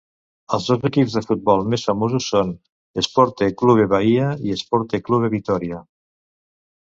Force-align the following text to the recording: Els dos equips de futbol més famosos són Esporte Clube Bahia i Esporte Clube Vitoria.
Els 0.55 0.63
dos 0.69 0.85
equips 0.87 1.15
de 1.17 1.21
futbol 1.31 1.59
més 1.73 1.83
famosos 1.89 2.29
són 2.31 2.53
Esporte 3.01 3.51
Clube 3.59 3.85
Bahia 3.91 4.29
i 4.49 4.55
Esporte 4.57 5.03
Clube 5.11 5.29
Vitoria. 5.35 5.83